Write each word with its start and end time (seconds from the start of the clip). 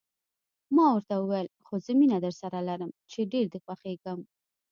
ما 0.75 0.85
ورته 0.93 1.13
وویل: 1.17 1.47
خو 1.65 1.73
زه 1.85 1.91
مینه 1.99 2.17
درسره 2.25 2.59
لرم، 2.67 2.91
چې 3.11 3.19
ډېر 3.31 3.45
دې 3.53 3.59
خوښېږم. 3.65 4.19